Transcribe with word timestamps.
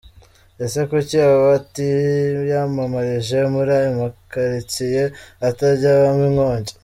Ese 0.63 0.79
kuki 0.89 1.17
aba 1.31 1.49
atiyamamarije 1.59 3.39
muri 3.53 3.71
ya 3.83 3.91
makaritsiye 3.99 5.03
atajya 5.47 5.89
abamo 5.93 6.21
inkongi? 6.29 6.73